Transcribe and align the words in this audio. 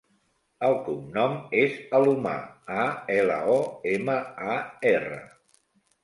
El 0.67 0.75
cognom 0.85 1.33
és 1.63 1.75
Alomar: 1.99 2.37
a, 2.83 2.85
ela, 3.15 3.35
o, 3.57 3.59
ema, 3.91 4.15
a, 4.55 4.57
erra. 4.93 5.21